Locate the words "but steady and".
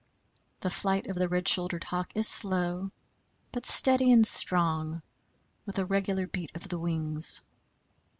3.51-4.25